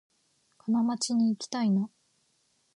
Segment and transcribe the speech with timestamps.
[0.57, 1.87] 金町にいきたいな